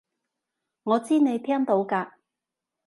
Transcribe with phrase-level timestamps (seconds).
[0.81, 2.13] 我知你聽到㗎